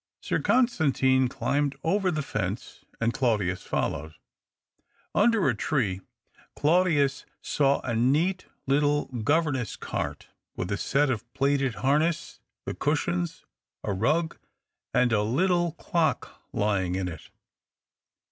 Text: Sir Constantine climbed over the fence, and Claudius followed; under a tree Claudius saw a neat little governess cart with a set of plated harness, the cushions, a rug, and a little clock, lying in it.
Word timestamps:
Sir 0.19 0.39
Constantine 0.39 1.27
climbed 1.27 1.75
over 1.83 2.09
the 2.09 2.23
fence, 2.23 2.83
and 2.99 3.13
Claudius 3.13 3.61
followed; 3.61 4.15
under 5.13 5.47
a 5.47 5.53
tree 5.53 6.01
Claudius 6.55 7.23
saw 7.39 7.81
a 7.81 7.95
neat 7.95 8.47
little 8.65 9.05
governess 9.21 9.75
cart 9.75 10.29
with 10.55 10.71
a 10.71 10.77
set 10.77 11.11
of 11.11 11.31
plated 11.35 11.75
harness, 11.85 12.39
the 12.65 12.73
cushions, 12.73 13.45
a 13.83 13.93
rug, 13.93 14.39
and 14.91 15.11
a 15.13 15.21
little 15.21 15.73
clock, 15.73 16.41
lying 16.51 16.95
in 16.95 17.07
it. 17.07 17.29